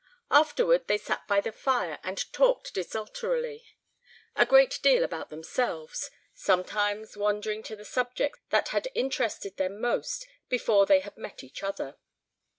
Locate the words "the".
1.41-1.51, 7.75-7.85